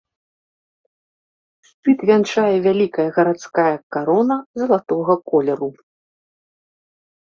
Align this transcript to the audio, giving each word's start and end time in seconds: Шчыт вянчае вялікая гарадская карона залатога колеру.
Шчыт 1.67 1.99
вянчае 2.11 2.55
вялікая 2.67 3.07
гарадская 3.19 3.69
карона 3.99 4.35
залатога 4.63 5.13
колеру. 5.33 5.75